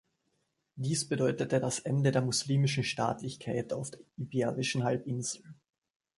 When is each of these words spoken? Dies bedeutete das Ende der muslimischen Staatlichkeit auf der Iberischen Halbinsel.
Dies 0.77 1.07
bedeutete 1.07 1.59
das 1.59 1.77
Ende 1.77 2.11
der 2.11 2.23
muslimischen 2.23 2.83
Staatlichkeit 2.83 3.71
auf 3.71 3.91
der 3.91 3.99
Iberischen 4.17 4.83
Halbinsel. 4.83 5.53